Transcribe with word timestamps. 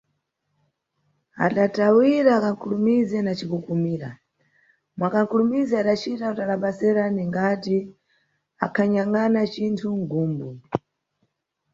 Adatawira 1.45 2.33
kankakulumize 2.43 3.17
na 3.21 3.31
cikukumira, 3.37 4.09
mwa 4.97 5.07
kankulumize 5.13 5.73
adacita 5.77 6.25
utalapasera 6.33 7.01
ningti 7.15 7.77
akhanyangʼna 8.65 9.41
cinthu 9.53 9.87
mʼgumbu. 9.99 10.49